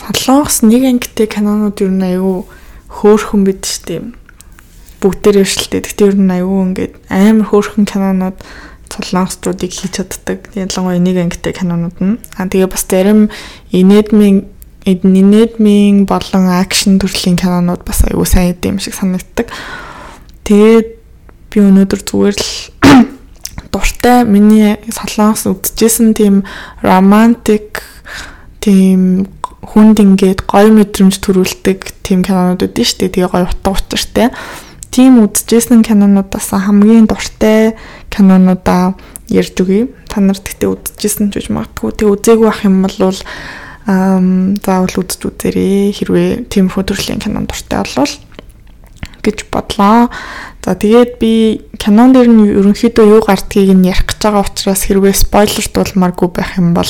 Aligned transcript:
Солонгос 0.00 0.64
нэг 0.64 0.88
ангитай 0.88 1.28
кинонууд 1.28 1.76
ер 1.84 1.92
нь 1.92 2.08
аюу 2.08 2.48
хөөхөн 2.88 3.44
бид 3.44 3.68
штеп 3.68 4.16
бүгдээр 5.00 5.44
өвшлтэй. 5.44 5.84
Гэхдээ 5.84 6.08
ер 6.08 6.16
нь 6.16 6.32
аюу 6.32 6.64
ингээд 6.72 6.94
амар 7.12 7.48
хөөхөн 7.52 7.84
кинонууд 7.84 8.36
солонгосчуудыг 8.88 9.72
хийж 9.72 10.00
чаддаг. 10.00 10.48
Ялангуяа 10.56 11.00
нэг 11.00 11.16
ангитай 11.20 11.52
кинонууд 11.52 11.96
нь. 12.00 12.16
Аа 12.36 12.48
тэгээ 12.48 12.68
бас 12.68 12.84
зарим 12.88 13.28
инедмийн 13.72 14.48
инедмийн 14.84 16.08
болон 16.08 16.48
акшн 16.48 16.96
төрлийн 17.00 17.36
кинонууд 17.36 17.84
бас 17.84 18.04
аюу 18.08 18.24
сайн 18.24 18.56
идэм 18.56 18.80
шиг 18.80 18.96
санагддаг. 18.96 19.48
Тэгээд 20.44 20.88
би 21.52 21.58
өнөөдөр 21.60 22.00
зүгээр 22.04 22.36
л 22.36 22.48
дуртай 23.72 24.24
миний 24.24 24.76
солонгос 24.88 25.48
үдчихсэн 25.48 26.16
тийм 26.16 26.44
романтик 26.84 27.84
тийм 28.60 29.28
хүнд 29.60 30.00
ингээд 30.00 30.48
гоё 30.48 30.72
мэдрэмж 30.72 31.20
төрүүлдэг 31.20 31.78
тийм 32.00 32.24
кинонууд 32.24 32.64
үүдэн 32.64 32.86
штэ. 32.86 33.12
Тэгээ 33.12 33.28
гоё 33.28 33.46
утга 33.48 33.76
учиртай. 33.76 34.28
Тийм 34.90 35.22
үдчихсэн 35.22 35.84
кинонуудаас 35.86 36.50
хамгийн 36.50 37.06
дуртай 37.06 37.76
кинонуудаа 38.10 38.96
ярьж 39.30 39.54
өгье. 39.62 39.92
Та 40.10 40.18
нар 40.24 40.40
тэгтээ 40.40 40.66
үдчихсэн 40.66 41.30
ч 41.30 41.38
гэж 41.38 41.46
магадгүй. 41.54 41.94
Тэг 41.94 42.08
үзээгүй 42.10 42.48
ах 42.50 42.64
юм 42.66 42.82
бол 42.82 42.98
ам 43.86 44.56
заавал 44.58 44.96
үзэж 44.98 45.20
үзээрэй. 45.28 45.94
Хэрвээ 45.94 46.50
тийм 46.50 46.72
хөтөрлийн 46.72 47.22
кинон 47.22 47.46
дуртай 47.46 47.84
болвол 47.86 48.12
гэж 49.22 49.48
бодлоо. 49.52 50.08
За 50.60 50.76
тэгээд 50.76 51.16
би 51.16 51.64
кинон 51.80 52.12
дээр 52.12 52.28
нь 52.28 52.52
ерөнхийдөө 52.52 53.06
юу 53.16 53.22
гардгийг 53.24 53.72
нь 53.72 53.88
ярих 53.88 54.04
гэж 54.12 54.20
байгаа 54.20 54.44
учраас 54.44 54.84
хэрвээ 54.84 55.16
спойлер 55.16 55.66
дуулмааргүй 55.72 56.28
байх 56.36 56.60
юм 56.60 56.76
бол 56.76 56.88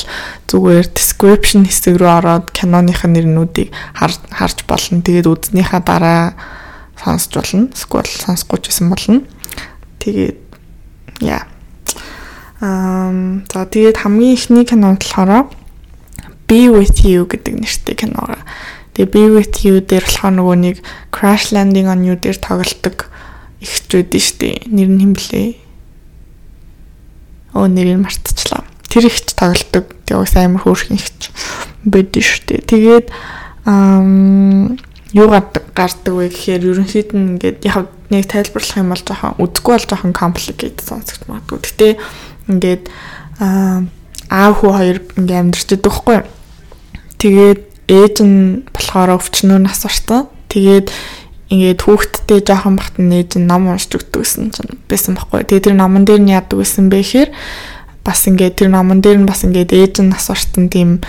зүгээр 0.51 0.91
description 0.91 1.63
хэсэг 1.63 1.95
рүү 1.95 2.11
ороод 2.19 2.51
киноных 2.51 3.07
нэрнүүдийг 3.07 3.71
харж 3.95 4.59
болно. 4.67 4.99
Тэгээд 4.99 5.27
үзнийхаа 5.31 5.79
дараа 5.79 6.35
сонсч 6.99 7.31
болно. 7.31 7.71
Эсвэл 7.71 8.11
сонсохгүй 8.11 8.59
ч 8.59 8.65
гэсэн 8.75 8.87
болно. 8.91 9.23
Тэгээд 10.03 10.37
яа. 11.23 11.47
Ам 12.59 13.47
за 13.47 13.65
тэгээд 13.65 14.03
хамгийн 14.03 14.35
ихний 14.35 14.65
кино 14.67 14.99
болохоор 14.99 15.47
Be 16.51 16.67
with 16.67 17.07
you 17.07 17.23
гэдэг 17.31 17.63
нэртэй 17.63 17.95
киногаа 17.95 18.43
Тэгээ 18.95 19.11
Be 19.11 19.21
with 19.31 19.55
you 19.63 19.79
дээр 19.79 20.03
болохоор 20.03 20.33
нөгөө 20.35 20.57
нэг 20.59 20.75
Crash 21.15 21.55
Landing 21.55 21.87
on 21.87 22.03
You 22.03 22.19
дээр 22.19 22.37
тоглолдог 22.41 23.07
ихчүүд 23.63 24.11
нь 24.11 24.19
штэ. 24.19 24.67
Нэр 24.67 24.89
нь 24.91 25.01
хэм 25.01 25.13
блэ? 25.15 25.43
Оо 27.55 27.71
нэрийг 27.71 28.03
мартчихлаа. 28.03 28.67
Тэр 28.91 29.07
ихч 29.07 29.31
тоглолдог. 29.37 29.95
Тэгээ 30.09 30.19
уус 30.19 30.35
амар 30.35 30.63
хөөрхөн 30.65 30.99
ихч 30.99 31.31
бид 31.87 32.11
штэ. 32.19 32.67
Тэгээд 32.67 33.07
ам 33.63 34.75
юу 35.13 35.27
гардаг 35.31 36.11
вэ 36.11 36.31
гэхээр 36.31 36.67
ерөнхийд 36.71 37.11
нь 37.15 37.37
ингээд 37.37 37.63
яг 37.67 37.87
нэг 38.11 38.27
тайлбарлах 38.27 38.79
юм 38.79 38.91
бол 38.91 39.03
жоохон 39.03 39.39
үзгүй 39.39 39.73
бол 39.75 39.87
жоохон 39.87 40.13
complicated 40.15 40.79
сонсогч 40.83 41.27
магадгүй. 41.27 41.59
Гэтэ 41.63 41.87
ингээд 42.47 42.83
аав 43.39 44.53
хүү 44.59 44.71
хоёр 44.71 44.97
ингээд 45.19 45.41
амьдарч 45.47 45.67
байдаг 45.71 45.93
хгүй. 45.95 46.19
Тэгээд 47.19 47.61
ээж 47.87 48.15
нь 48.21 48.67
болохоор 48.69 49.17
өвчнөө 49.17 49.59
нас 49.61 49.85
орсон. 49.85 50.27
Тэгээд 50.51 50.91
ингээд 51.51 51.79
хүүхдтэй 51.83 52.39
жоохон 52.45 52.79
бахт 52.79 52.95
нь 52.99 53.11
ээж 53.11 53.39
нь 53.39 53.47
ном 53.47 53.67
уншиж 53.67 53.99
өгдөг 53.99 54.23
гэсэн 54.23 54.55
чинь 54.55 54.79
байсан 54.87 55.19
байхгүй. 55.19 55.43
Тэгээд 55.47 55.65
тэр 55.71 55.75
номон 55.75 56.07
дээр 56.07 56.21
нь 56.23 56.31
яадаг 56.31 56.59
гэсэн 56.63 56.87
бэ 56.87 57.03
гэхээр 57.03 57.29
бас 58.07 58.19
ингээд 58.27 58.55
тэр 58.55 58.69
номон 58.71 59.03
дээр 59.03 59.19
нь 59.19 59.27
бас 59.27 59.43
ингээд 59.43 59.75
ээж 59.75 59.99
нь 59.99 60.09
нас 60.09 60.31
орсон 60.31 60.71
тийм 60.71 61.03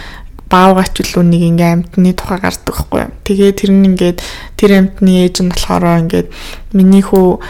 баавгач 0.52 1.00
үлүү 1.00 1.24
нэг 1.24 1.42
ингээм 1.48 1.72
амтны 1.86 2.12
тухай 2.12 2.38
гардаг 2.42 2.74
байхгүй. 2.74 3.04
Тэгээ 3.24 3.52
тэр 3.56 3.70
нь 3.72 3.86
ингээд 3.94 4.18
тэр 4.58 4.70
амтны 4.82 5.24
ээж 5.24 5.36
нь 5.40 5.48
болохоор 5.48 6.04
ингээд 6.04 6.28
миний 6.76 7.00
хүү 7.00 7.40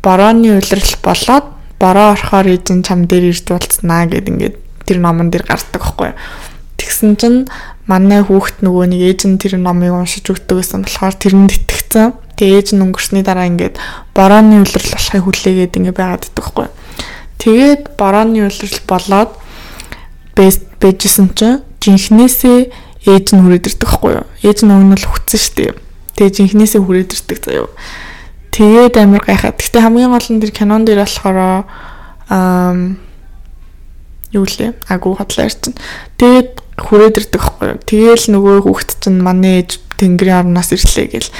борооны 0.00 0.56
улирал 0.56 0.94
болоод 1.04 1.46
бороо 1.82 2.16
орохоор 2.16 2.46
нь 2.48 2.86
чам 2.86 3.04
дээр 3.04 3.34
ирж 3.34 3.44
болцснаа 3.50 4.08
гэд 4.08 4.30
ингээд 4.30 4.56
тэр 4.88 4.98
номон 5.04 5.28
дээр 5.28 5.44
гардаг 5.44 5.82
байхгүй. 5.82 6.10
Тэгсэн 6.86 7.18
чинь 7.18 7.50
манай 7.90 8.22
хүүхд 8.22 8.62
нөгөө 8.62 8.86
нэг 8.94 9.02
ээж 9.10 9.20
нь 9.26 9.42
тэр 9.42 9.58
номыг 9.58 9.90
уншиж 9.90 10.30
өгдөг 10.30 10.62
гэсэн 10.62 10.86
болохоор 10.86 11.14
тэрэнд 11.18 11.50
итгэцэн. 11.50 12.14
Тэгээ 12.38 12.56
ээж 12.62 12.68
нь 12.78 12.82
өнгөрсний 12.86 13.26
дараа 13.26 13.50
ингээд 13.50 13.74
борооны 14.14 14.62
үлрэл 14.62 14.94
болохыг 14.94 15.22
хүлээгээд 15.26 15.76
ингээд 15.82 15.98
байгаад 15.98 16.30
идэх 16.30 16.54
байхгүй. 16.54 16.68
Тэгээд 17.42 17.82
борооны 17.98 18.46
үлрэл 18.46 18.78
болоод 18.86 19.34
бэжсэн 20.38 21.34
чинь 21.34 21.66
жинхнээсээ 21.82 22.58
ээж 23.10 23.26
нь 23.34 23.42
хүрээдэрдэг 23.42 23.82
байхгүй 23.82 24.12
юу? 24.22 24.26
Ээж 24.46 24.58
нь 24.62 24.70
өгнөл 24.70 25.06
хүцэн 25.10 25.40
штеп. 25.42 25.76
Тэгээ 26.14 26.54
жинхнээсээ 26.54 26.80
хүрээдэрдэг 26.86 27.38
заяа. 27.42 27.70
Тэгээд 28.54 28.94
амар 29.02 29.26
гайхаад. 29.26 29.58
Гэтэ 29.58 29.82
хамгийн 29.82 30.14
гол 30.14 30.28
нь 30.30 30.38
тэр 30.38 30.52
кинон 30.54 30.86
дээр 30.86 31.02
болохоор 31.02 31.38
аа 32.30 32.74
юу 34.36 34.46
лээ? 34.46 34.76
Агуу 34.86 35.16
хотлоо 35.16 35.48
ярьсан. 35.48 35.74
Тэгээд 36.20 36.50
хүрээд 36.76 37.16
ирдэг 37.24 37.40
байхгүй 37.40 37.68
юу. 37.72 37.80
Тэгээл 37.82 38.24
нөгөө 38.36 38.56
хүүхэд 38.68 38.90
чинь 39.00 39.20
манай 39.24 39.64
ээж 39.64 39.80
тэнгэрийн 39.96 40.52
орноос 40.52 40.70
ирлээ 40.76 41.06
гэл. 41.08 41.32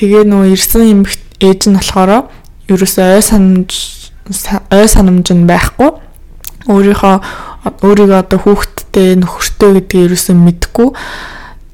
Тэгээ 0.00 0.24
нөгөө 0.24 0.52
ирсэн 0.56 0.84
юм 0.88 1.02
ээж 1.04 1.60
нь 1.68 1.76
болохоор 1.76 2.32
ерөөсөө 2.72 3.06
ой 3.16 3.24
санамж 3.24 3.72
ой 4.72 4.86
санамж 4.88 5.26
нь 5.32 5.48
байхгүй. 5.48 5.90
Өөрийнхөө 6.68 7.16
өөрийгөө 7.84 8.18
одоо 8.20 8.38
хүүхэдтэй 8.40 9.16
нөхөртэй 9.20 9.70
гэдгийг 9.76 10.06
ерөөсөө 10.08 10.36
мэдгүй. 10.36 10.88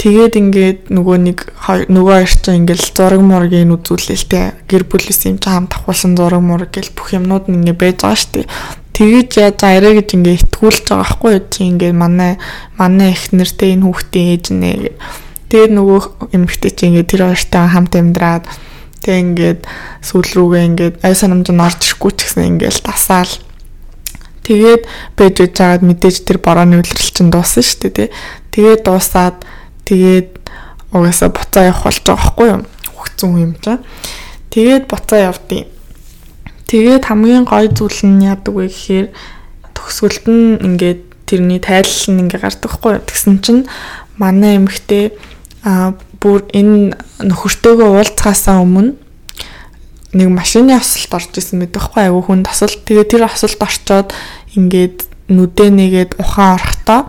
Тэгээд 0.04 0.34
ингээд 0.36 0.80
нөгөө 0.92 1.16
нэг 1.22 1.38
нөгөө 1.88 2.14
хоёр 2.18 2.32
ч 2.36 2.44
ингээл 2.52 2.92
зураг 2.92 3.22
мургийг 3.24 3.72
үзүүлээл 3.72 4.26
те 4.28 4.52
гэр 4.68 4.84
бүлээс 4.84 5.24
юм 5.24 5.40
чи 5.40 5.48
хамт 5.48 5.72
авахулсан 5.72 6.12
зураг 6.12 6.44
мураг 6.44 6.76
гэл 6.76 6.92
бүх 6.92 7.16
юмнууд 7.16 7.48
нь 7.48 7.64
ингээд 7.64 7.80
байж 7.80 7.96
байгаа 8.04 8.18
штеп 8.20 8.44
тэгэж 8.94 9.30
яаж 9.42 9.58
арай 9.66 9.98
гэж 9.98 10.08
ингээ 10.14 10.38
итгүүлж 10.46 10.86
байгаа 10.88 11.02
байхгүй 11.02 11.30
юу? 11.34 11.44
Чи 11.50 11.60
ингээ 11.68 11.92
манай 11.92 12.38
манай 12.78 13.12
их 13.12 13.34
нэртэй 13.34 13.74
энэ 13.74 13.84
хүүхдийн 13.84 14.28
ээж 14.38 14.44
нэ 14.54 14.70
тэгээд 15.50 15.72
нөгөө 15.74 16.00
эмэгтэй 16.32 16.72
чи 16.72 16.82
ингээ 16.88 17.06
тэр 17.10 17.22
хоёртой 17.28 17.66
хамт 17.68 17.92
амьдраад 17.98 18.44
тэг 19.02 19.14
ингээд 19.18 19.60
сүүл 20.00 20.30
рүүгээ 20.38 20.62
ингээд 20.70 20.94
ай 21.02 21.14
санамж 21.18 21.50
нь 21.50 21.60
орж 21.60 21.80
ирэхгүй 21.82 22.12
ч 22.14 22.18
гэсэн 22.24 22.48
ингээл 22.54 22.80
тасаал 22.86 23.32
тэгээд 24.46 24.82
байж 25.18 25.34
байж 25.42 25.52
байгаад 25.58 25.82
мэдээж 25.82 26.16
тэр 26.24 26.38
борооны 26.38 26.78
үлрэл 26.80 27.12
чинь 27.12 27.34
дууссан 27.34 27.66
шүү 27.66 27.90
дээ 27.92 28.08
тэгээд 28.54 28.80
дуусаад 28.86 29.42
тэгээд 29.84 30.44
угаасаа 30.94 31.28
буцаа 31.28 31.64
явах 31.66 31.82
болж 31.84 31.98
байгаа 32.06 32.22
байхгүй 32.22 32.48
юу? 32.54 32.62
Хөгцөн 32.94 33.38
юм 33.42 33.52
чинь. 33.58 33.82
Тэгээд 34.54 34.86
буцаа 34.86 35.34
явдیں۔ 35.34 35.73
Тэгээд 36.68 37.04
хамгийн 37.04 37.44
гоё 37.44 37.68
зүйл 37.68 38.00
нь 38.08 38.24
яадаг 38.24 38.54
вэ 38.54 38.68
гэхээр 38.72 39.06
төгсгөлд 39.76 40.24
нь 40.30 40.58
ингээд 40.64 41.00
тэрний 41.28 41.60
тайлал 41.60 42.08
нь 42.08 42.20
ингээ 42.24 42.40
гардаг 42.40 42.70
хгүй. 42.72 42.94
Тэгсэн 43.04 43.40
чинь 43.44 43.62
манай 44.16 44.56
эмэгтэй 44.56 45.12
а 45.64 45.92
бүр 46.20 46.44
энэ 46.52 46.96
нөхөртөөгөө 47.20 47.88
уулзахаасаа 47.88 48.64
өмнө 48.64 48.96
нэг 50.14 50.28
машины 50.30 50.76
осолд 50.78 51.12
орж 51.12 51.32
исэн 51.36 51.60
мэт 51.60 51.74
байхгүй 51.74 52.08
айгу 52.08 52.22
хүн 52.22 52.46
тасал. 52.46 52.70
Тэгээ 52.70 53.10
тэр 53.10 53.22
осолд 53.28 53.60
орчоод 53.60 54.14
ингээд 54.54 55.04
нүдэ 55.28 55.68
нэгээд 55.68 56.20
ухаан 56.20 56.56
орохдоо 56.60 57.00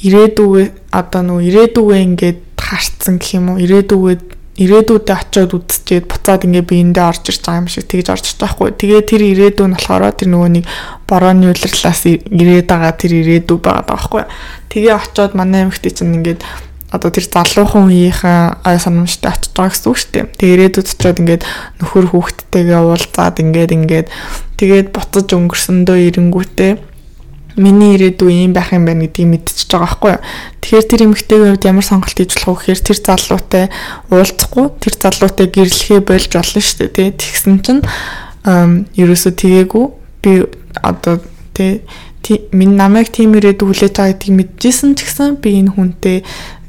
ирээдүгөө 0.00 0.64
одоо 0.90 1.20
нөгөө 1.22 1.46
ирээдүгөө 1.50 1.98
ингээд 2.08 2.40
харцсан 2.56 3.18
гэх 3.18 3.36
юм 3.36 3.54
уу 3.54 3.62
ирээдүгөө 3.62 4.14
ирээдүйдээ 4.52 5.16
очиод 5.16 5.56
үдчихэд 5.56 6.12
буцаад 6.12 6.44
ингээ 6.44 6.68
биендээ 6.68 7.04
орж 7.08 7.24
ирж 7.32 7.40
байгаа 7.40 7.60
юм 7.64 7.68
шиг 7.72 7.88
тэгж 7.88 8.06
орж 8.12 8.24
ирж 8.28 8.36
байгаа 8.36 8.52
хгүй. 8.52 8.70
Тэгээ 8.76 9.02
тэр 9.08 9.22
ирээдүй 9.32 9.66
нь 9.72 9.76
болохоор 9.80 10.12
тэр 10.12 10.28
нөгөө 10.28 10.50
нэг 10.60 10.64
борооны 11.08 11.48
улирлаас 11.48 12.02
ирээд 12.04 12.68
байгаа 12.68 12.92
тэр 12.92 13.12
ирээдүй 13.16 13.58
байгаа 13.64 13.84
даахгүй. 13.88 14.24
Тэгээ 14.68 14.92
очиод 14.92 15.32
манай 15.32 15.64
эмэгтэй 15.64 15.92
чинь 15.96 16.20
ингээд 16.20 16.44
одоо 16.92 17.08
тэр 17.08 17.24
залуухан 17.24 17.88
үеийнхэн 17.88 18.60
ай 18.68 18.76
санамжтай 18.76 19.32
очиж 19.32 19.56
байгаа 19.56 19.72
гэсэн 19.72 19.88
үг 19.88 19.96
шүү 19.96 20.12
дээ. 20.12 20.24
Тэгээ 20.36 20.54
ирээдүйд 20.60 20.88
очиод 20.92 21.20
ингээд 21.24 21.42
нөхөр 21.80 22.06
хүүхдтэйгээ 22.12 22.80
уулзаад 22.84 23.36
ингээд 23.40 23.72
ингээд 23.72 24.06
тэгээд 24.60 24.88
буцаж 24.92 25.28
өнгөрсөндөө 25.32 25.96
ирэнгүүтээ 26.12 26.91
миний 27.56 27.96
ирээдүй 27.96 28.46
юм 28.46 28.52
байх 28.56 28.72
юм 28.72 28.86
байна 28.86 29.04
гэдгийг 29.06 29.28
мэдчихэж 29.42 29.68
байгаа 29.72 29.86
байхгүй 29.86 30.10
юу. 30.12 30.22
Тэгэхээр 30.62 30.88
тэр 30.88 31.02
эмэгтэйгийн 31.06 31.50
хувьд 31.52 31.68
ямар 31.68 31.86
сонголт 31.86 32.16
хийж 32.16 32.32
болох 32.38 32.64
вэ 32.64 32.72
гэхээр 32.72 32.80
тэр 32.80 32.98
залуутай 33.02 33.64
уулзахгүй, 34.08 34.66
тэр 34.80 34.94
залуутай 34.96 35.46
гэрлэхээ 35.52 36.00
болж 36.00 36.30
болно 36.32 36.60
шүү 36.62 36.88
дээ. 36.92 37.10
Тэгсэн 37.18 37.54
чинь 37.60 37.82
ерөөсөө 38.42 39.32
тгээгүү 39.38 39.84
би 40.22 40.32
одоо 40.80 41.20
тий 41.52 41.82
минь 42.52 42.76
намайг 42.78 43.10
тийм 43.10 43.34
ирээдүй 43.34 43.66
хүлээж 43.66 43.92
байгаа 43.98 44.14
гэдгийг 44.14 44.36
мэдчихсэн 44.38 44.94
ч 44.94 45.04
гэсэн 45.04 45.42
би 45.42 45.58
энэ 45.58 45.74
хүнтэй 45.74 46.18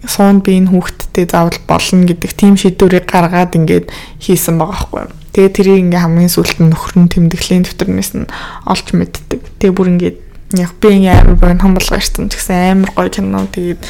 суун 0.10 0.42
би 0.44 0.58
энэ 0.60 0.74
хүүхэдтэй 0.74 1.26
заавал 1.30 1.60
болно 1.70 2.04
гэдэг 2.10 2.32
тийм 2.34 2.58
шийдвэрийг 2.58 3.08
гаргаад 3.08 3.56
ингээд 3.56 3.88
хийсэн 4.20 4.58
байгаа 4.58 4.74
байхгүй 4.74 5.00
юу. 5.06 5.14
Тэгээ 5.34 5.54
тэрийг 5.54 5.80
ингээ 5.88 6.02
хамгийн 6.04 6.34
сүүлд 6.34 6.58
нь 6.60 6.70
нөхөр 6.74 6.94
нь 7.00 7.12
тэмдэглэлийн 7.14 7.64
дэвтэрнээс 7.64 8.12
нь 8.18 8.28
олж 8.68 8.88
мэддэг. 8.94 9.40
Тэгээ 9.62 9.74
бүр 9.78 9.88
ингээд 9.96 10.18
яг 10.60 10.74
би 10.82 10.88
ингээ 11.02 11.22
амар 11.22 11.36
богино 11.36 11.74
болгоо 11.74 11.98
ирсэн 11.98 12.30
ч 12.30 12.38
гэсэн 12.38 12.86
амар 12.86 12.92
гоё 12.94 13.10
кино. 13.10 13.48
Тэгээд 13.50 13.82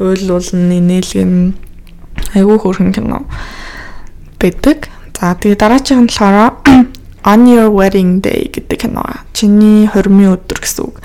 уйл 0.00 0.30
уулны 0.32 0.78
нээлгэн 0.80 1.54
айгүй 2.34 2.58
хөөрхөн 2.58 2.92
кино 2.96 3.28
байдаг. 4.40 4.88
За 5.12 5.36
тэгээд 5.36 5.60
дараачих 5.60 5.98
нь 6.00 6.08
болохоор 6.08 6.56
On 7.26 7.40
Your 7.44 7.68
Wedding 7.74 8.22
Day 8.22 8.48
гэдэг 8.48 8.88
кино. 8.88 9.04
Чиний 9.32 9.88
хормын 9.90 10.36
өдөр 10.38 10.60
гэсэн 10.62 10.84
үг. 10.88 11.02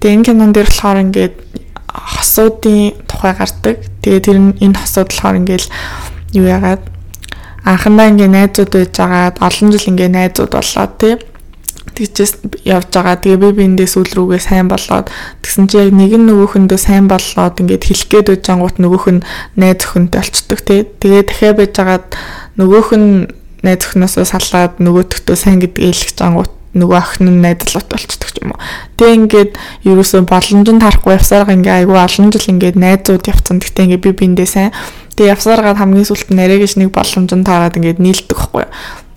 Тэгээд 0.00 0.14
энэ 0.16 0.26
кинон 0.26 0.52
дээр 0.56 0.66
болохоор 0.66 0.98
ингээд 1.04 1.34
хосуудын 1.90 2.96
тухай 3.06 3.34
гардаг. 3.36 3.76
Тэгээд 4.02 4.24
тэр 4.24 4.38
энэ 4.58 4.78
хосууд 4.78 5.08
болохоор 5.12 5.36
ингээд 5.42 5.66
юу 6.34 6.46
яагаад 6.46 6.82
анхандаа 7.64 8.08
ингээ 8.08 8.30
найзууд 8.30 8.70
байж 8.72 8.94
байгаад 8.96 9.36
олон 9.38 9.68
жил 9.70 9.90
ингээ 9.92 10.08
найзууд 10.08 10.50
боллоо 10.54 10.86
тий 10.96 11.14
тэгчээс 12.00 12.32
явж 12.64 12.88
байгаа. 12.88 13.20
Тэгээ 13.20 13.40
би 13.44 13.48
биэндээ 13.60 13.88
сүүл 13.92 14.12
рүүгээ 14.16 14.40
сайн 14.40 14.72
болоод 14.72 15.12
тэгсэн 15.44 15.68
чи 15.68 15.76
яг 15.84 15.92
нэг 15.92 16.16
нь 16.16 16.24
нөгөөхөндөө 16.24 16.80
сайн 16.80 17.06
болоод 17.06 17.60
ингээд 17.60 17.84
хэлэх 17.84 18.08
гээд 18.08 18.26
байж 18.32 18.44
ангууд 18.48 18.76
нөгөөх 18.80 19.06
нь 19.12 19.24
найз 19.60 19.84
өхөнтэй 19.84 20.20
олцдог 20.24 20.60
тий. 20.64 20.80
Тэгээ 20.88 21.22
дахиад 21.28 21.56
байж 21.60 21.72
байгаад 21.76 22.06
нөгөөх 22.56 22.88
нь 22.96 23.08
найз 23.60 23.80
өхнөөсөө 23.84 24.24
салаад 24.24 24.80
нөгөөтгтөө 24.80 25.36
сайн 25.36 25.60
гэдгийг 25.60 25.92
хэлэх 25.92 26.20
ангууд 26.24 26.59
нөгөө 26.74 26.98
охин 26.98 27.26
нь 27.30 27.42
найзлууд 27.42 27.86
болцдог 27.90 28.30
юм 28.38 28.54
уу. 28.54 28.60
Тэгээ 28.94 29.18
ингээд 29.18 29.52
ерөөсөө 29.86 30.22
боломжнд 30.30 30.82
харахгүй 30.82 31.12
явсараа 31.18 31.54
ингээ 31.54 31.76
айгүй 31.82 31.98
олон 31.98 32.30
жил 32.30 32.52
ингээд 32.52 32.76
найзууд 32.78 33.24
явцсан. 33.26 33.58
Гэтэ 33.58 33.84
ингээ 33.90 34.04
би 34.06 34.10
биэндээ 34.14 34.48
сайн 34.48 34.70
Тэгээ 35.20 35.36
явсараад 35.36 35.76
хамгийн 35.76 36.08
сүлд 36.08 36.32
нэрэ 36.32 36.64
гэж 36.64 36.80
нэг 36.80 36.96
боломжнд 36.96 37.44
таарад 37.44 37.76
ингээд 37.76 38.00
нийлдэг 38.00 38.40
хгүй. 38.40 38.64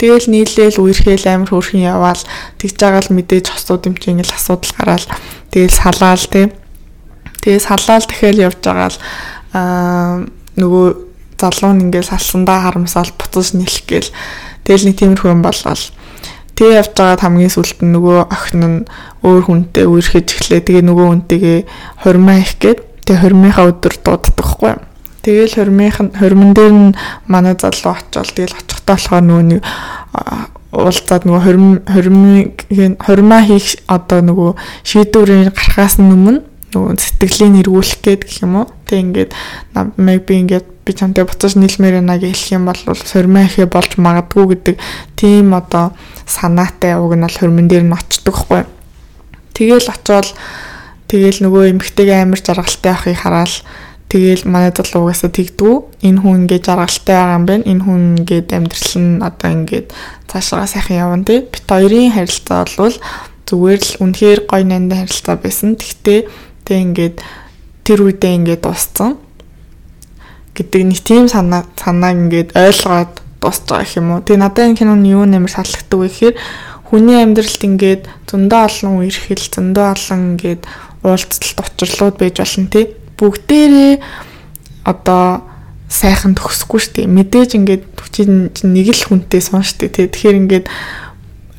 Тэгэл 0.04 0.28
нийлээл 0.36 0.84
үерхээл 0.84 1.32
амар 1.32 1.48
хөөрхөн 1.48 1.80
яваал 1.80 2.20
тэгж 2.60 2.76
байгаа 2.76 3.08
л 3.08 3.16
мэдээж 3.16 3.46
хосууд 3.48 3.88
юм 3.88 3.96
чи 3.96 4.12
ингээд 4.12 4.36
асуудал 4.36 4.74
гараал 4.76 5.08
тэгэл 5.56 5.72
салаал 5.72 6.26
тий. 6.28 6.52
Тэгээ 7.40 7.62
салаал 7.64 8.04
тэгэхээр 8.04 8.38
явж 8.52 8.60
байгаа 8.60 8.90
л 8.92 9.00
аа 9.56 10.28
нөгөө 10.60 10.88
залуу 11.40 11.72
нь 11.72 11.88
ингээд 11.88 12.12
салсандаа 12.12 12.60
харамсаал 12.68 13.16
буцаж 13.16 13.56
нэлэх 13.56 13.88
гээл 13.88 14.12
тэгэл 14.68 14.86
нэг 14.92 14.96
тиймэрхүү 15.00 15.30
юм 15.32 15.40
болвол 15.40 15.84
Тэгээ 16.54 16.78
явж 16.80 16.92
байгаад 16.94 17.22
хамгийн 17.24 17.54
сүлд 17.54 17.80
нь 17.82 17.94
нөгөө 17.98 18.18
охин 18.30 18.62
нь 18.62 18.78
өөр 19.26 19.44
хүнтэй 19.50 19.86
үерхэж 19.90 20.28
эхлэе. 20.38 20.62
Тэгээ 20.62 20.84
нөгөө 20.86 21.06
хүнтэйгээ 21.10 21.60
хурмаа 22.06 22.38
их 22.42 22.54
гээд 22.62 22.80
тэгээ 23.10 23.22
хурмынхаа 23.22 23.70
өдөр 23.74 23.96
дууддаг 24.04 24.46
хгүй 24.46 24.74
хормынх 25.56 26.00
нь 26.04 26.12
хормон 26.20 26.52
дээр 26.54 26.74
нь 26.74 26.96
манай 27.28 27.56
залуу 27.56 27.96
очивол 27.96 28.28
тэгэл 28.36 28.60
очихтай 28.60 28.96
болохоор 29.00 29.24
нөгөө 29.24 29.46
нэг 29.48 29.62
уулзаад 30.74 31.24
нөгөө 31.24 31.44
хорм 31.48 31.68
хормыг 31.88 32.54
хормаа 33.00 33.42
хийх 33.48 33.80
одоо 33.88 34.20
нөгөө 34.20 34.52
шийдвэрийн 34.84 35.56
гарахаас 35.56 35.96
өмнө 35.96 36.44
нөгөө 36.74 37.00
сэтгэлийн 37.00 37.62
эргүүлэх 37.62 38.02
гээд 38.02 38.22
гэх 38.26 38.44
юм 38.44 38.54
уу. 38.62 38.68
Тэг 38.90 39.00
ингээд 39.00 39.32
намайг 39.78 40.26
би 40.26 40.34
ингээд 40.42 40.68
би 40.84 40.92
чамтай 40.92 41.24
буцаж 41.24 41.56
нийлмээр 41.56 42.02
байна 42.02 42.18
гэж 42.18 42.34
хэлэх 42.34 42.56
юм 42.58 42.66
бол 42.68 42.82
хормоо 42.84 43.44
ихэ 43.46 43.66
болж 43.70 43.92
магадгүй 44.02 44.46
гэдэг 44.52 44.76
тийм 45.16 45.54
одоо 45.54 45.94
санаатай 46.26 46.98
уг 46.98 47.14
нь 47.16 47.24
бол 47.24 47.40
хормон 47.40 47.68
дээр 47.70 47.86
нь 47.86 47.96
очдөг 47.96 48.36
хгүй. 48.36 48.62
Тэгэл 49.54 49.94
очиод 49.94 50.34
тэгэл 51.08 51.46
нөгөө 51.46 51.64
эмгтэйгээ 51.78 52.26
амар 52.26 52.42
жаргалтай 52.42 52.92
байхыг 52.92 53.18
хараад 53.22 53.54
Тэгээл 54.14 54.46
манай 54.46 54.70
залуу 54.70 55.10
угаасаа 55.10 55.34
тэгдүү. 55.34 56.06
Энэ 56.06 56.22
хүн 56.22 56.46
ингээд 56.46 56.70
жаргалтай 56.70 57.18
байгаа 57.18 57.34
юм 57.34 57.46
байна. 57.50 57.66
Энэ 57.66 57.82
хүн 57.82 58.02
ингээд 58.22 58.50
амьдрал 58.54 58.94
нь 59.02 59.26
одоо 59.26 59.50
ингээд 59.50 59.88
цаашаа 60.30 60.70
сайхан 60.70 61.02
явна 61.02 61.26
тий. 61.26 61.42
Бит 61.42 61.66
хоёрын 61.66 62.14
харилцаа 62.14 62.62
бол 62.78 62.94
зүгээр 63.50 63.82
л 63.82 63.94
үнэхээр 64.06 64.40
гоё 64.46 64.64
нандин 64.70 65.02
харилцаа 65.02 65.36
байсан. 65.42 65.82
Тэгтээ 65.82 66.20
тэг 66.64 66.78
ингээд 66.84 67.16
тэр 67.84 68.00
үедээ 68.08 68.34
ингээд 68.40 68.62
дууссан 68.64 69.20
гэдэг 70.56 70.82
нэг 70.88 71.00
тийм 71.04 71.26
санаа 71.28 71.68
санааг 71.76 72.16
ингээд 72.18 72.50
ойлгоод 72.56 73.14
дуусч 73.42 73.64
байгаа 73.68 73.98
юм 74.00 74.08
уу. 74.16 74.22
Тэгээ 74.24 74.40
надад 74.40 74.66
энэ 74.72 74.80
киноны 74.80 75.08
юу 75.12 75.26
нэмэр 75.28 75.52
салхдаг 75.52 76.00
вэ 76.00 76.08
гэхээр 76.08 76.36
хүний 76.88 77.18
амьдралд 77.20 77.62
ингээд 77.66 78.04
зөндөө 78.30 78.62
олон 78.70 78.92
үерхэл 79.02 79.46
зөндөө 79.50 79.86
олон 79.92 80.22
ингээд 80.38 80.62
уулзалт 81.04 81.60
учрлууд 81.60 82.16
байж 82.22 82.36
болно 82.40 82.68
тий 82.72 82.86
бүгдээрээ 83.20 83.94
одоо 84.88 85.26
сайхан 85.90 86.34
төгсөхгүй 86.38 86.80
шүү 86.80 86.94
дээ. 86.96 87.08
Мэдээж 87.18 87.52
ингээд 87.58 87.84
чинь 88.14 88.50
нэг 88.54 88.88
л 88.94 89.04
хүнтэй 89.10 89.42
шүү 89.42 89.90
дээ. 89.94 90.10
Тэгэхээр 90.10 90.40
ингээд 90.42 90.66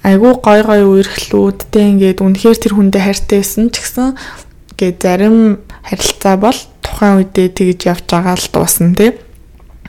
айгүй 0.05 0.33
гой 0.43 0.61
гой 0.65 0.83
үерхлүүдтэй 0.85 1.85
ингээд 1.95 2.19
үнэхээр 2.21 2.59
тэр 2.59 2.75
хүндээ 2.75 3.03
хайртай 3.05 3.39
байсан 3.41 3.71
ч 3.71 3.81
гэсэн 3.81 4.19
ингээд 4.75 4.99
зарим 4.99 5.62
харилцаа 5.87 6.35
бол 6.37 6.59
тухайн 6.82 7.23
үедээ 7.23 7.49
тэгж 7.55 7.81
явж 7.94 8.05
байгаа 8.11 8.35
л 8.35 8.49
дуусна 8.50 8.91
тий. 8.99 9.15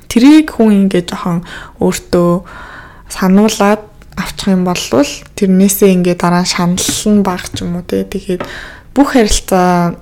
Тэрийг 0.05 0.53
хүн 0.53 0.85
ингээд 0.85 1.09
жоохон 1.09 1.41
өөртөө 1.81 2.31
сануулад 3.09 3.81
авчих 4.13 4.53
юм 4.53 4.63
бол 4.63 4.77
тэрнээсээ 4.77 5.89
ингээд 5.97 6.21
дараа 6.21 6.45
шаналлан 6.45 7.25
баг 7.25 7.49
ч 7.49 7.65
юм 7.65 7.81
уу 7.81 7.85
тий. 7.89 8.05
Тэгээд 8.05 8.45
бүх 8.93 9.17
харилцаа 9.17 9.97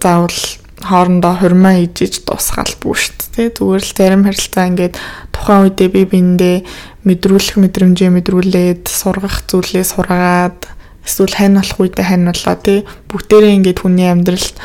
заавал 0.00 0.40
хоорондоо 0.80 1.34
хурмаа 1.38 1.76
хийж 1.84 2.24
дуусгаал 2.24 2.74
бүү 2.80 2.94
шүү 2.96 3.14
дээ. 3.36 3.54
Зүгээр 3.54 3.84
л 3.84 3.92
зарим 3.92 4.22
харилцаа 4.24 4.64
ингээд 4.72 4.94
тухайн 5.36 5.68
үедээ 5.68 5.88
би 5.92 6.02
биндээ 6.08 6.56
мэдрүүлэх 7.04 7.60
мэдрэмжээ 7.60 8.10
мэдрүүлээд 8.10 8.82
сургах 8.88 9.44
зүйлээ 9.44 9.84
сургаад 9.84 10.60
эсвэл 11.04 11.36
хань 11.36 11.60
болох 11.60 11.78
үедээ 11.80 12.06
хань 12.08 12.26
болоо 12.26 12.56
тий. 12.58 12.88
Бүгдээрээ 13.12 13.56
ингээд 13.60 13.78
хүний 13.84 14.08
амьдралд 14.08 14.56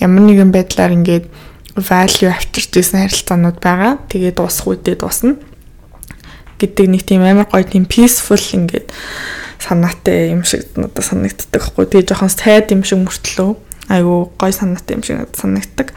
ямар 0.00 0.22
нэгэн 0.28 0.52
байдлаар 0.52 0.92
ингээд 0.96 1.26
value 1.76 2.30
авчирч 2.32 2.72
ирсэн 2.76 3.08
харилцаанууд 3.08 3.58
байгаа. 3.60 4.00
Тэгээ 4.08 4.32
дуусах 4.36 4.70
үедээ 4.70 4.96
дуусна 5.00 5.36
гэдэг 6.56 6.86
нэг 6.88 7.02
тийм 7.04 7.20
амар 7.24 7.48
гоё 7.48 7.64
тийм 7.64 7.84
peaceful 7.84 8.40
ингээд 8.40 8.92
санаатай 9.60 10.32
юм 10.32 10.44
шиг 10.44 10.64
надад 10.76 11.04
санагддаг 11.04 11.60
хгүй. 11.60 11.84
Тэгээ 11.88 12.08
жоохон 12.12 12.32
сайд 12.32 12.72
юм 12.72 12.84
шиг 12.84 13.04
мөртлөө 13.04 13.50
айгу 13.92 14.32
гой 14.40 14.52
санаатай 14.52 14.96
юм 14.96 15.02
шиг 15.04 15.20
санагддаг. 15.36 15.92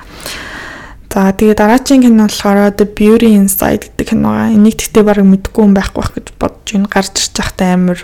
За 1.10 1.32
тэгээ 1.34 1.58
дараагийн 1.58 2.06
кино 2.06 2.28
болохоор 2.28 2.76
The 2.76 2.86
Beauty 2.86 3.34
Inside 3.34 3.90
гэдэг 3.98 4.14
киногаа 4.14 4.54
энийг 4.54 4.78
тэгтээ 4.78 5.04
барыг 5.04 5.26
мэдгүй 5.26 5.64
юм 5.66 5.74
байхгүй 5.74 6.00
байх 6.06 6.14
гэж 6.14 6.28
бодож 6.38 6.68
байна. 6.70 6.92
Гарч 6.92 7.14
ирж 7.18 7.34
байхдаа 7.34 7.70
амар 7.74 8.00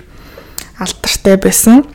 алдартай 0.79 1.35
байсан. 1.37 1.85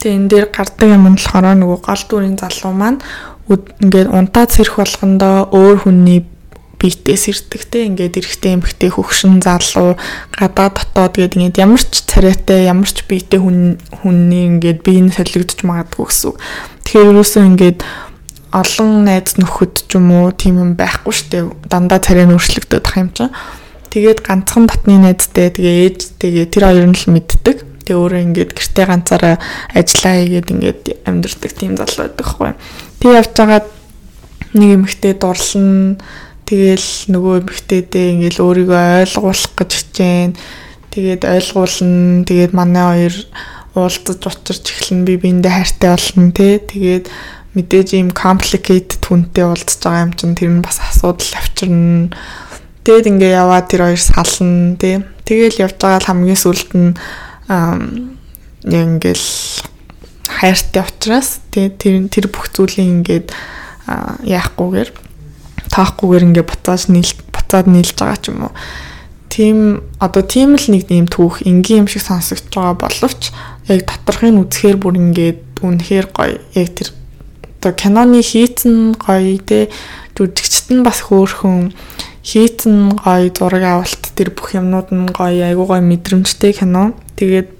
Тэгээ 0.00 0.16
энэ 0.18 0.28
дээр 0.28 0.46
гардаг 0.50 0.88
юм 0.88 1.06
нь 1.12 1.18
болохоор 1.18 1.56
нөгөө 1.56 1.78
гол 1.86 2.02
дүрийн 2.10 2.36
залуу 2.40 2.72
маань 2.74 3.00
ингээд 3.48 4.08
унтаад 4.10 4.50
сэрэх 4.54 4.78
болгондоо 4.78 5.50
өөр 5.50 5.78
хүний 5.86 6.20
биетээс 6.82 7.30
ирдэг 7.30 7.62
те 7.70 7.86
ингээд 7.86 8.18
эрэхтэй 8.18 8.58
эмхтэй 8.58 8.90
хөгшин 8.90 9.38
залуу 9.38 9.94
гадаа 10.34 10.74
дотоод 10.74 11.14
гээд 11.14 11.38
ингээд 11.38 11.62
ямар 11.62 11.78
ч 11.78 12.02
царайтай 12.02 12.66
ямар 12.66 12.90
ч 12.90 13.06
биетэй 13.06 13.38
хүн 13.38 13.78
хүний 14.02 14.50
ингээд 14.50 14.82
бие 14.82 15.06
нь 15.06 15.14
солигдож 15.14 15.62
магадгүй 15.62 16.06
гэсэн. 16.10 16.34
Тэгэхээр 16.82 17.14
юусэн 17.14 17.54
ингээд 17.54 17.78
олон 18.50 18.90
найз 19.06 19.38
нөхөд 19.38 19.86
ч 19.86 19.90
юм 19.94 20.10
уу 20.10 20.34
тийм 20.34 20.58
юм 20.58 20.70
байхгүй 20.74 21.14
штэ 21.14 21.46
дандаа 21.70 22.02
царай 22.02 22.26
нь 22.26 22.34
өөрчлөгдөж 22.34 22.82
тах 22.82 22.98
юм 22.98 23.14
чинь. 23.14 23.30
Тэгээд 23.94 24.26
ганцхан 24.26 24.66
татны 24.66 24.98
найзтай 24.98 25.54
тэгээ 25.54 25.76
ээжтэйгээ 25.86 26.46
тэр 26.50 26.64
хоёр 26.66 26.86
нь 26.90 26.98
л 26.98 27.06
мэддэг. 27.14 27.71
Тэгээ 27.92 28.00
өөрөө 28.00 28.20
ингээд 28.32 28.52
гэртээ 28.56 28.86
ганцаараа 28.88 29.36
ажиллаа 29.76 30.14
хийгээд 30.16 30.48
ингээд 30.48 30.82
амьдэрдэг 31.04 31.52
тийм 31.52 31.76
залуу 31.76 32.08
байдаг 32.08 32.24
хгүй. 32.24 32.50
Тэг 33.04 33.10
явж 33.20 33.32
байгаад 33.36 33.68
нэг 34.56 34.70
эмэгтэй 34.80 35.12
дурлал 35.20 36.00
Тэгэл 36.52 36.88
нөгөө 37.08 37.34
эмэгтэйдээ 37.48 38.06
ингээл 38.12 38.44
өөрийгөө 38.44 38.82
ойлгуулах 39.08 39.52
гэж 39.56 39.70
хичээн. 39.72 40.32
Тэгээд 40.92 41.22
ойлгуулна. 41.24 42.28
Тэгээд 42.28 42.52
манай 42.52 42.84
хоёр 42.92 43.16
уулзаж 43.72 44.20
учирч 44.20 44.64
эхлэн 44.68 45.08
би 45.08 45.16
биэндээ 45.16 45.48
хайртай 45.48 45.96
болно 45.96 46.28
те. 46.36 46.60
Тэгээд 46.60 47.08
мэдээж 47.56 47.88
ийм 47.96 48.12
complicated 48.12 49.00
хүнтэй 49.00 49.48
уулзж 49.48 49.80
байгаа 49.80 50.04
юм 50.08 50.12
чинь 50.12 50.36
тэр 50.36 50.52
нь 50.52 50.60
бас 50.60 50.76
асуудал 50.76 51.32
авчирна. 51.40 52.12
Тэгэд 52.84 53.16
ингээ 53.16 53.32
яваад 53.32 53.72
тэр 53.72 53.88
хоёр 53.88 54.02
сална 54.02 54.76
те. 54.76 55.08
Тэгэл 55.24 55.62
явж 55.62 55.80
байгаа 55.80 56.04
л 56.04 56.10
хамгийн 56.12 56.36
сүлд 56.36 56.70
нь 56.76 56.92
яг 57.52 58.86
ингээл 58.88 59.28
хайртай 60.28 60.82
учраас 60.82 61.40
те 61.50 61.68
тэр 61.68 62.08
тэр 62.08 62.26
бүх 62.32 62.48
зүйлийг 62.50 62.88
ингээд 62.88 63.26
яахгүйгээр 64.24 64.90
таахгүйгээр 65.72 66.26
ингээ 66.32 66.46
буцааж 66.46 66.88
нийл 66.88 67.12
буцаад 67.32 67.66
нийлж 67.68 67.96
байгаа 67.96 68.18
ч 68.20 68.24
юм 68.32 68.48
уу. 68.48 68.54
Тийм 69.32 69.80
одоо 69.96 70.22
тийм 70.22 70.60
л 70.60 70.66
нэг 70.68 70.92
юм 70.92 71.08
түүх 71.08 71.44
энгийн 71.48 71.84
юм 71.84 71.88
шиг 71.88 72.04
сонсогдож 72.04 72.52
байгаа 72.52 72.76
боловч 72.76 73.32
яг 73.68 73.80
доторхыг 73.88 74.36
үзэхээр 74.36 74.76
бүр 74.76 74.94
ингээд 75.00 75.40
үнэхээр 75.64 76.06
гоё. 76.12 76.36
Яг 76.52 76.68
тэр 76.76 76.88
одоо 77.62 77.72
киноны 77.72 78.20
хийцэн 78.20 78.98
гоё 79.00 79.38
те 79.40 79.72
жүжигчт 80.18 80.68
нь 80.74 80.84
бас 80.84 81.06
хөөрхөн 81.08 81.72
хийцэн 82.20 83.00
гоё 83.00 83.32
зураг 83.32 83.64
авалт 83.64 84.02
тэр 84.12 84.36
бүх 84.36 84.52
юмнууд 84.52 84.92
нь 84.92 85.08
гоё 85.16 85.48
айгуу 85.48 85.66
гоё 85.66 85.80
мэдрэмжтэй 85.80 86.52
кино. 86.52 86.92
Тэгээд 87.22 87.50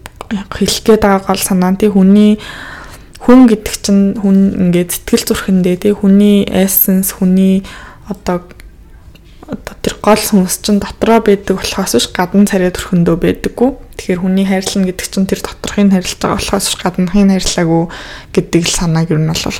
хэлэх 0.50 0.82
гээд 0.82 1.02
байгаа 1.06 1.22
гол 1.22 1.38
санаа 1.38 1.70
нь 1.70 1.78
тий 1.78 1.86
хүний 1.86 2.42
хүн 3.22 3.46
гэдэг 3.46 3.74
чинь 3.78 4.18
хүн 4.18 4.58
ингээд 4.58 4.90
сэтгэл 4.90 5.26
зүрхэндээ 5.30 5.76
тий 5.86 5.94
хүний 5.94 6.42
эссенс 6.50 7.14
хүний 7.14 7.62
одоо 8.10 8.42
одоо 9.46 9.74
тэр 9.78 9.94
гол 10.02 10.18
сүнс 10.18 10.58
чинь 10.66 10.82
дотроо 10.82 11.22
байдаг 11.22 11.62
болохоос 11.62 11.94
биш 11.94 12.10
гадна 12.10 12.42
царай 12.50 12.74
төрхөндөө 12.74 13.16
байдаггүй. 13.22 13.70
Тэгэхээр 14.02 14.22
хүний 14.26 14.46
хайрлна 14.50 14.90
гэдэг 14.90 15.06
чинь 15.06 15.30
тэр 15.30 15.40
доторхыг 15.46 15.94
хайрлаж 15.94 16.18
байгаа 16.18 16.38
болохоос 16.42 16.66
биш 16.66 16.78
гаднахыг 16.82 17.30
хайрлаагүй 17.30 17.82
гэдэг 18.34 18.62
л 18.66 18.74
санааг 18.82 19.14
юу 19.14 19.22
нь 19.22 19.30
бол 19.30 19.58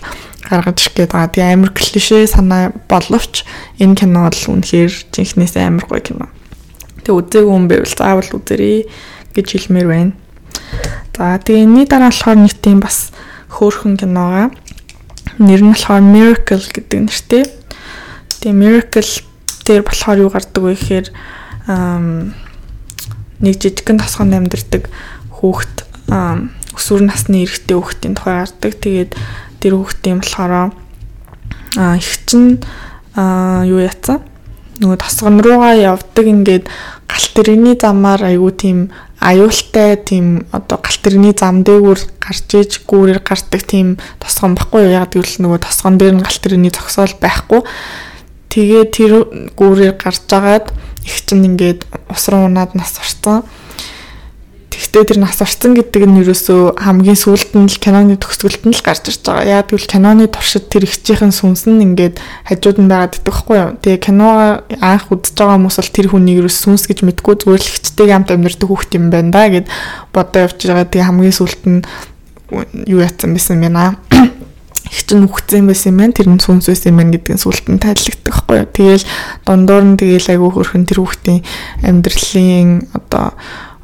гаргаж 0.50 0.78
ирэх 0.82 0.94
гээд 0.98 1.12
байгаа. 1.14 1.30
Тэгээ 1.30 1.54
амар 1.54 1.70
клишэ 1.70 2.26
санаа 2.26 2.74
боловч 2.90 3.46
энэ 3.78 3.94
кино 3.94 4.26
бол 4.26 4.42
үнэхээр 4.50 4.92
жинхнээс 5.14 5.54
амар 5.62 5.86
гоё 5.86 6.02
кино. 6.02 6.26
Тэг 7.12 7.44
үзээгүй 7.44 7.52
юм 7.52 7.68
байвал 7.68 7.92
заавал 7.92 8.30
үзээрэй 8.32 8.88
гэж 9.36 9.46
хэлмээр 9.52 9.88
байна. 9.92 10.12
За 11.12 11.36
тэгээ 11.36 11.68
энэний 11.68 11.84
дараа 11.84 12.08
болохоор 12.08 12.40
нэг 12.40 12.56
тийм 12.56 12.80
бас 12.80 13.12
хөөхөн 13.52 14.00
киногаа 14.00 14.48
нэр 15.36 15.60
нь 15.60 15.72
болохоор 15.76 16.00
Miracle 16.00 16.64
гэдэг 16.72 16.98
нэртэй. 17.04 17.44
Тэгээ 18.40 18.56
Miracle 18.56 19.12
дээр 19.68 19.82
болохоор 19.84 20.18
юу 20.24 20.30
гардаг 20.32 20.62
вэ 20.64 20.72
гэхээр 20.72 21.06
нэг 23.44 23.54
жижигхэн 23.60 24.00
тосгонд 24.00 24.32
амьдардаг 24.32 24.88
хүүхэд 25.36 25.76
өсвөр 26.72 27.02
насны 27.04 27.44
эрэгтэй 27.44 27.76
хүүхдийн 27.76 28.16
тухай 28.16 28.40
гардаг. 28.40 28.72
Тэгээд 28.80 29.12
тэр 29.60 29.72
хүүхдийн 29.76 30.24
болохоор 30.24 30.72
их 31.76 32.12
чинь 32.24 32.64
юу 33.68 33.80
яцсан? 33.84 34.24
Нөгөө 34.80 34.98
тосгон 34.98 35.38
руугаа 35.44 35.76
явдаг 35.76 36.26
ингээд 36.26 36.64
галт 37.12 37.32
тэрэгний 37.36 37.76
замаар 37.76 38.24
айгүй 38.24 38.52
тийм 38.56 38.78
аюултай 39.20 40.00
тийм 40.00 40.48
одоо 40.48 40.80
галт 40.80 41.02
тэрэгний 41.04 41.36
зам 41.36 41.60
дээгүүр 41.60 42.00
гарч 42.24 42.48
иж 42.56 42.80
гүүрээр 42.88 43.20
гардаг 43.20 43.62
тийм 43.68 44.00
тосгон 44.16 44.56
баггүй? 44.56 44.96
Яг 44.96 45.12
гэвэл 45.12 45.44
нөгөө 45.44 45.60
тосгон 45.60 46.00
дээр 46.00 46.16
нь 46.16 46.24
галт 46.24 46.40
тэрэгний 46.40 46.72
зогсоол 46.72 47.12
байхгүй. 47.20 47.60
Тэгээ 48.48 48.84
тэр 48.88 49.12
гүүрээр 49.52 49.94
гарч 50.00 50.24
агаад 50.32 50.72
их 51.04 51.16
чинь 51.28 51.44
ингээд 51.52 51.84
ус 52.08 52.24
руу 52.32 52.48
унаад 52.48 52.72
нас 52.72 52.96
орсон. 52.96 53.44
Тэгтээ 54.92 55.08
тэр 55.08 55.24
нас 55.24 55.40
орсон 55.40 55.72
гэдэг 55.72 56.04
нь 56.04 56.20
ерөөсөө 56.20 56.76
хамгийн 56.76 57.16
сүүлд 57.16 57.56
нь 57.56 57.64
л 57.64 57.80
киноны 57.80 58.20
төгсгөлд 58.20 58.68
нь 58.68 58.76
л 58.76 58.84
гарч 58.84 59.08
ирж 59.08 59.24
байгаа. 59.24 59.64
Яг 59.64 59.72
тэгвэл 59.72 59.88
киноны 59.88 60.28
туршид 60.28 60.68
тэр 60.68 60.84
ихчийнхэн 60.84 61.32
сүнс 61.32 61.64
нь 61.64 61.80
ингээд 61.80 62.20
хажууд 62.20 62.76
нь 62.76 62.92
байгаад 62.92 63.16
идэх 63.16 63.24
байхгүй 63.24 63.56
юу. 63.56 63.72
Тэгээ 63.80 64.04
кино 64.04 64.60
анх 64.84 65.08
үзэж 65.08 65.32
байгаа 65.32 65.56
хүмүүс 65.56 65.80
бол 65.80 65.96
тэр 65.96 66.08
хүнийг 66.12 66.44
ерөөс 66.44 66.58
сүнс 66.60 66.84
гэж 66.92 67.08
мэдгүй 67.08 67.34
зүгээр 67.40 67.62
л 67.64 67.70
ихчтэйг 67.72 68.10
хамт 68.12 68.30
амьдэрдэг 68.36 68.68
хүүхд 68.68 68.92
юм 69.00 69.08
байна 69.08 69.32
да 69.32 69.48
гэд 69.48 69.66
бодоо 70.12 70.40
явж 70.44 70.60
байгаа. 70.60 70.84
Тэгээ 70.84 71.08
хамгийн 71.08 71.36
сүүлд 71.40 71.62
нь 71.72 71.80
юу 72.84 73.00
яатсан 73.00 73.32
байсан 73.32 73.64
юм 73.64 73.72
байна 73.72 73.96
их 74.92 75.00
чинь 75.08 75.24
үхсэн 75.24 75.72
байсан 75.72 75.96
юм 75.96 76.04
байна. 76.04 76.12
Тэр 76.12 76.28
нь 76.28 76.36
сүнс 76.36 76.68
байсан 76.68 76.92
юм 76.92 77.00
байна 77.00 77.16
гэдгийг 77.16 77.40
сүлтэн 77.40 77.80
тайлбарладаг 77.80 78.28
байхгүй 78.28 78.56
юу. 78.60 78.68
Тэгээл 78.76 79.08
дундуур 79.48 79.84
нь 79.88 79.96
тэгээл 79.96 80.36
айгүй 80.36 80.50
хөрхөн 80.52 80.84
тэр 80.84 81.00
хүүхдийн 81.00 81.40
амьдралын 81.80 82.92
одоо 82.92 83.32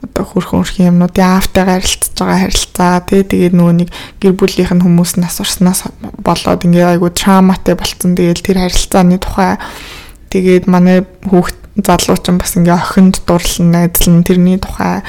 одоо 0.03 0.25
хөрхөн 0.25 0.63
хөрхөн 0.63 0.89
юмнуудын 0.93 1.27
аавтайгаар 1.27 1.83
харилцаж 1.83 2.15
байгаа 2.19 2.39
харилцаа. 2.45 3.01
Тий 3.07 3.23
тэгээд 3.23 3.55
нөгөө 3.55 3.75
нэг 3.83 3.89
гэр 4.23 4.35
бүлийнх 4.39 4.73
нь 4.75 4.85
хүмүүс 4.85 5.19
нас 5.19 5.41
орсноос 5.43 5.91
болоод 6.23 6.63
ингээ 6.63 6.99
айгүй 6.99 7.11
трауматай 7.15 7.75
болцсон. 7.75 8.15
Тэгээд 8.15 8.43
тэр 8.43 8.59
харилцааны 8.63 9.19
тухай. 9.19 9.59
Тэгээд 10.31 10.65
манай 10.71 11.03
хүүхд 11.27 11.57
залуучин 11.83 12.39
бас 12.39 12.55
ингээ 12.55 12.79
охинд 12.79 13.23
дурлан 13.27 13.69
найзлан 13.75 14.23
тэрний 14.23 14.59
тухай. 14.59 15.03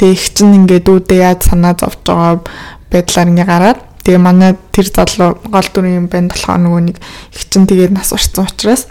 Тэг 0.00 0.16
их 0.16 0.24
чинь 0.32 0.64
ингээ 0.64 0.80
дүүдээ 0.84 1.20
яаж 1.20 1.48
санаа 1.48 1.76
зовж 1.76 2.00
байгаа 2.04 2.40
байдлаар 2.88 3.28
ингээ 3.28 3.48
гараад 3.48 3.80
Тэгээ 4.04 4.20
манай 4.20 4.52
тэр 4.68 4.84
залуу 4.92 5.40
гол 5.48 5.68
дүрийн 5.72 6.04
юм 6.04 6.06
байна. 6.12 6.28
Болохоор 6.28 6.60
нөгөө 6.60 6.82
нэг 6.92 6.96
их 7.32 7.42
чин 7.48 7.64
тэгээд 7.64 7.96
нас 7.96 8.12
урцсан 8.12 8.44
учраас 8.44 8.84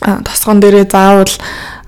тосгон 0.00 0.64
дээрээ 0.64 0.88
заавал 0.88 1.28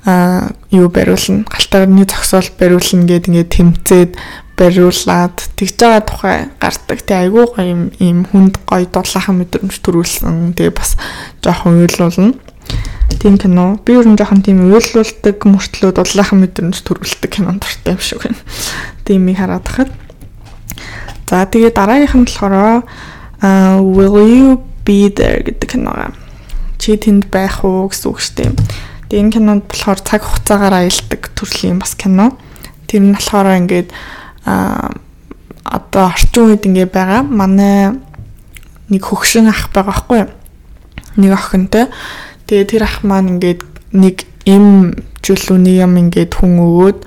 юу 0.07 0.89
бариулна 0.89 1.45
галтарны 1.49 2.05
зогсоол 2.05 2.49
бариулна 2.59 3.05
гэд 3.07 3.29
ингээд 3.29 3.51
тэмцээд 3.53 4.11
бариулаад 4.57 5.37
тэгж 5.57 5.77
байгаа 5.81 6.03
тухай 6.05 6.39
гардаг. 6.61 6.99
Тэг 7.05 7.17
айгүй 7.29 7.45
гоё 7.49 7.69
юм 7.69 7.83
ийм 8.01 8.25
хүнд 8.29 8.61
гоё 8.69 8.87
дулаахан 8.89 9.41
мэдрэмж 9.41 9.77
төрүүлсэн. 9.81 10.57
Тэгээ 10.57 10.73
бас 10.77 10.97
жоохон 11.41 11.85
уйлуулна. 11.85 12.37
Тийм 13.21 13.37
кино. 13.37 13.81
Би 13.85 13.97
ер 13.97 14.09
нь 14.09 14.17
жоохон 14.17 14.45
тийм 14.45 14.69
уйлуулдаг 14.69 15.37
мөртлөө 15.45 15.91
дулаахан 15.97 16.45
мэдрэмж 16.45 16.77
төрүүлдэг 16.85 17.31
кинон 17.33 17.61
дуртай 17.61 17.97
юм 17.97 18.01
шиг 18.01 18.25
байна. 18.25 18.41
Тиймийг 19.05 19.41
хараад 19.41 19.69
хахад 19.69 19.91
За 21.31 21.47
тэгээ 21.47 21.71
дараагийнх 21.71 22.19
нь 22.19 22.27
болохоор 22.27 22.83
will 23.87 24.19
you 24.27 24.59
be 24.83 25.07
there 25.15 25.47
гэдэг 25.47 25.79
киногаа. 25.79 26.11
Чи 26.75 26.99
тэнд 26.99 27.31
байх 27.31 27.63
уу 27.63 27.87
гэсэн 27.87 28.11
үг 28.11 28.19
шүү 28.19 28.35
дээ. 28.35 28.51
Тэгээ 29.11 29.27
энэ 29.27 29.35
кинонд 29.35 29.67
болохоор 29.67 30.01
цаг 30.07 30.23
хугацаагаар 30.23 30.87
аялдаг 30.87 31.35
төрлийн 31.35 31.83
бас 31.83 31.99
кино. 31.99 32.39
Тэр 32.87 33.03
нь 33.03 33.15
болохоор 33.19 33.59
ингээд 33.59 33.91
а 34.47 34.95
одоо 35.67 36.15
орчин 36.15 36.55
үед 36.55 36.63
ингээ 36.63 36.87
байгаа. 36.87 37.27
Манай 37.27 37.99
нэг 38.87 39.03
хөгшин 39.03 39.51
ах 39.51 39.75
байгаа 39.75 39.91
байхгүй 39.91 40.19
юу? 40.23 40.31
Нэг 41.19 41.33
охинтой. 41.35 41.91
Тэгээ 42.47 42.71
тэр 42.71 42.83
ах 42.87 43.03
маань 43.03 43.35
ингээд 43.35 43.67
нэг 43.99 44.31
им 44.47 44.95
чөлөөний 45.27 45.83
юм 45.83 45.99
ингээд 45.99 46.39
хүн 46.39 46.63
өгөөд 46.63 46.99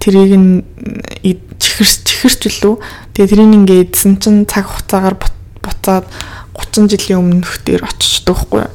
тэрийг 0.00 0.32
нь 0.40 0.64
чихэрч 1.60 2.08
чихэрч 2.08 2.64
лүү. 2.64 2.80
Тэгээ 3.12 3.30
тэрийг 3.36 3.52
ингээ 3.52 3.84
эдсэн 3.84 4.16
чинь 4.16 4.48
цаг 4.48 4.64
хугацаагаар 4.64 5.16
буцаад 5.60 6.08
30 6.56 6.88
жилийн 6.88 7.20
өмнөх 7.20 7.60
дээр 7.68 7.84
очичдаг 7.84 8.48
байхгүй 8.48 8.64
юу. 8.64 8.72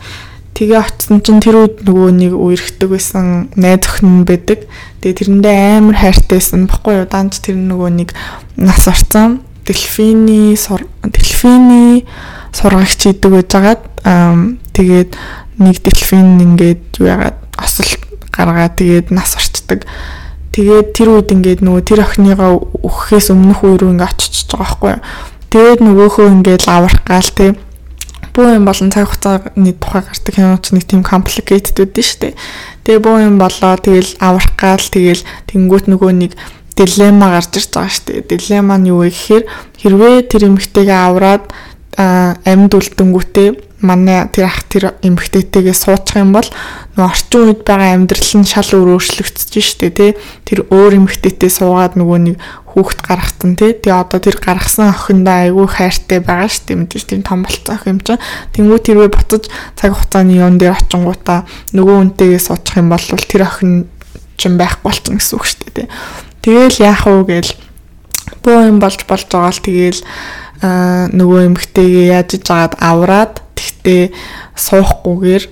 Тэгээ 0.56 0.80
очсон 0.80 1.20
чинь 1.20 1.44
тэр 1.44 1.68
үед 1.68 1.84
нөгөө 1.84 2.10
нэг 2.16 2.32
үерхдэг 2.32 2.88
байсан 2.88 3.52
найз 3.60 3.84
охин 3.92 4.24
байдаг. 4.24 4.64
Тэгээ 5.04 5.20
тэрэндээ 5.20 5.84
амар 5.84 6.00
хайртайсэн 6.00 6.72
баггүй 6.72 7.04
юу. 7.04 7.08
Данч 7.12 7.44
тэр 7.44 7.60
нөгөө 7.60 7.92
нэг 7.92 8.16
нас 8.56 8.88
орсон. 8.88 9.44
Дельфины 9.68 10.56
дельфины 10.56 12.08
сургагч 12.56 13.12
идэг 13.12 13.32
байжгаад 13.36 13.84
тэгээд 14.72 15.12
нэг 15.60 15.76
дельфин 15.84 16.40
ингээд 16.40 17.04
юу 17.04 17.08
яагаад 17.12 17.36
осол 17.60 17.92
гаргаад 18.32 18.80
тэгээд 18.80 19.12
нас 19.12 19.36
орчдөг. 19.36 19.84
Тэгээд 20.56 20.96
тэр 20.96 21.20
үед 21.20 21.36
ингээд 21.36 21.68
нөгөө 21.68 21.84
тэр 21.84 22.08
охиныгоо 22.08 22.80
өгөхөөс 22.80 23.28
өмнөх 23.36 23.60
үе 23.68 23.76
рүү 23.76 23.92
ингээд 24.00 24.08
очиж 24.08 24.48
байгаа 24.56 24.64
байхгүй 24.64 24.92
юу. 24.96 25.04
Тэгээд 25.52 25.80
нөгөөхөө 25.84 26.28
ингээд 26.32 26.64
аврах 26.72 27.04
гал 27.04 27.32
тий. 27.36 27.52
Буу 28.36 28.52
юм 28.52 28.68
болон 28.68 28.92
цаг 28.92 29.08
хугацааны 29.08 29.72
тухай 29.80 30.04
гардаг 30.04 30.34
киноч 30.36 30.76
нэг 30.76 30.84
тийм 30.84 31.08
complicated 31.08 31.80
үүдэн 31.80 32.04
штэ. 32.04 32.36
Тэгээ 32.84 33.00
буу 33.00 33.24
юм 33.24 33.40
болоо 33.40 33.80
тэгэл 33.80 34.20
аврах 34.20 34.52
гал 34.60 34.84
тэгэл 34.84 35.24
тэнгуут 35.48 35.88
нөгөө 35.88 36.12
нэг 36.12 36.32
дилемма 36.76 37.32
гарч 37.32 37.56
ирж 37.56 37.72
байгаа 37.72 37.96
штэ. 37.96 38.28
Дилемма 38.28 38.76
нь 38.76 38.92
юу 38.92 39.08
вэ 39.08 39.16
гэхээр 39.16 39.44
хэрвээ 39.80 40.16
тэр 40.28 40.52
эмэгтэйгээ 40.52 41.00
авраад 41.00 41.48
амьд 41.96 42.72
үлдэнгүүтээ 42.76 43.75
манай 43.86 44.26
тэр 44.34 44.50
ах 44.50 44.66
тэр 44.66 44.98
эмгтээтэйгээ 45.06 45.78
суучих 45.78 46.18
юм 46.18 46.34
бол 46.34 46.50
нөгөө 46.98 47.06
орчин 47.06 47.42
үед 47.46 47.62
байгаа 47.62 47.94
амьдрал 47.94 48.32
нь 48.42 48.50
шал 48.50 48.70
өөр 48.74 48.98
өөрчлөгдөж 48.98 49.54
штэ 49.62 49.90
тий. 49.94 50.12
Тэр 50.44 50.66
өөр 50.74 51.06
эмгтээтэй 51.06 51.52
суугаад 51.54 51.94
нөгөө 51.96 52.20
нэг 52.26 52.36
хүүхэд 52.74 53.00
гаргацсан 53.06 53.54
тий. 53.56 53.78
Тэгээ 53.78 54.02
одоо 54.02 54.20
тэр 54.20 54.38
гаргасан 54.42 54.90
охиндоо 54.90 55.36
айгүй 55.46 55.68
хайртай 55.70 56.20
байгаа 56.20 56.50
штэ 56.50 56.74
мэдээж 56.76 57.04
тийм 57.06 57.22
том 57.22 57.46
болцсон 57.46 57.78
охин 57.78 57.96
юм 57.96 58.00
чинь. 58.02 58.24
Тэнгуү 58.58 58.80
тэрвээ 58.82 59.10
буцаж 59.14 59.48
цаг 59.78 59.94
хугацааны 59.94 60.34
юун 60.36 60.58
дээр 60.58 60.76
очингуудаа 60.76 61.46
нөгөө 61.72 61.96
үнтэйгээ 62.18 62.42
суучих 62.42 62.82
юм 62.82 62.90
бол 62.90 63.06
тэр 63.06 63.46
охин 63.46 63.88
чинь 64.36 64.60
байхгүй 64.60 64.84
болчихно 64.84 65.22
гэсэн 65.22 65.36
үг 65.38 65.46
штэ 65.46 65.70
тий. 65.72 65.88
Тэгэл 66.44 66.84
яах 66.84 67.06
вэ 67.08 67.24
гээл 67.30 67.52
боо 68.44 68.66
юм 68.66 68.80
болж 68.80 69.02
болж 69.06 69.28
байгаа 69.30 69.54
л 69.54 69.62
тэгэл 69.62 70.02
нөгөө 71.16 71.40
эмгтэйгээ 71.50 72.06
яаж 72.16 72.30
иж 72.38 72.48
агаад 72.50 72.76
авраад 72.80 73.34
Тэгтээ 73.86 74.18
суухгүйгээр 74.58 75.44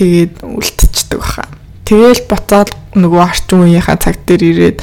тэгээд 0.00 0.34
үлдчихдэг 0.48 1.20
баха. 1.20 1.44
Тэгээл 1.84 2.24
буцаад 2.24 2.72
нөгөө 2.96 3.20
орчин 3.20 3.68
үеийнхаа 3.68 4.00
цаг 4.00 4.16
дээр 4.24 4.48
ирээд 4.48 4.78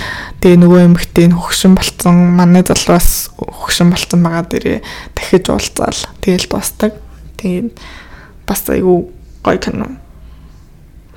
тэгээ 0.45 0.61
нөгөө 0.61 0.85
эмэгтэй 0.85 1.25
нь 1.25 1.33
хөгшин 1.33 1.73
болцсон 1.73 2.37
манай 2.37 2.61
залуус 2.61 3.33
хөгшин 3.33 3.89
болцсон 3.89 4.21
байгаа 4.21 4.45
дээрээ 4.45 4.79
дахиж 5.17 5.49
уулзаал 5.49 6.01
тэгээл 6.21 6.45
дуустдаг. 6.53 6.93
Тэгээд 7.41 7.73
бас 8.45 8.61
айгүй 8.69 9.09
гоё 9.41 9.57
кино. 9.57 9.97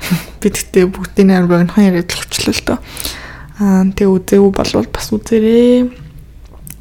Би 0.41 0.49
тэгтээ 0.49 0.89
бүгдийн 0.89 1.37
амар 1.37 1.61
богинохон 1.61 1.85
яриад 1.93 2.09
болчихлоо 2.09 2.57
л 2.57 2.65
доо. 2.65 2.79
Аа 3.61 3.85
тэгээ 3.85 4.17
үзээгүй 4.17 4.53
болвол 4.57 4.89
бас 4.89 5.13
үзээрэй 5.13 5.93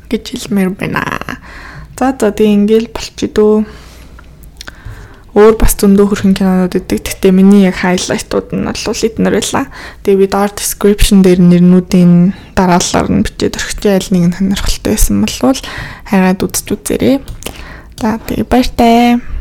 гэж 0.07 0.23
хэлмээр 0.23 0.71
байна. 0.71 1.03
За 1.99 2.15
за 2.15 2.31
тэгээ 2.31 2.55
ингээл 2.63 2.95
болчих 2.95 3.35
дөө. 3.35 3.67
Өөр 5.37 5.55
бас 5.61 5.77
зөндөө 5.77 6.05
хөрхэн 6.09 6.33
кинонууд 6.33 6.73
өгдөг. 6.73 7.05
Гэхдээ 7.05 7.31
миний 7.33 7.69
яг 7.69 7.81
хайлайтууд 7.85 8.49
нь 8.53 8.65
бол 8.65 9.05
эднэр 9.05 9.35
байлаа. 9.37 9.65
Тэгээ 10.01 10.21
би 10.21 10.27
доор 10.27 10.51
description 10.53 11.21
дээр 11.21 11.39
нэрнүүдийн 11.39 12.33
дараалалаар 12.57 13.07
нь 13.13 13.25
бичээд 13.25 13.57
өргөчөө 13.61 13.93
аль 13.93 14.09
нэг 14.09 14.23
нь 14.25 14.35
сонирхолтой 14.35 14.91
байсан 14.97 15.17
болвол 15.21 15.59
хайгаад 16.09 16.41
үзэж 16.41 16.67
үзээрэй. 16.73 17.15
За 18.01 18.17
тэгээ 18.17 18.47
баяртай. 18.49 19.38